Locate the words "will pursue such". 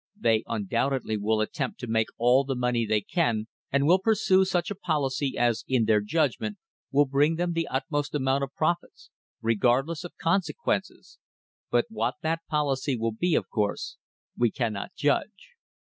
3.85-4.71